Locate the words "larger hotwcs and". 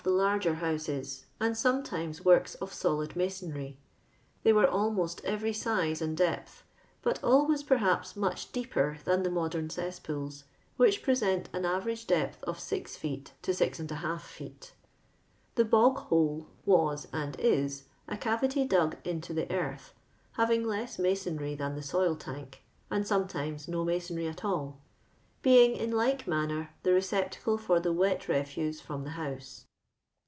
0.09-1.55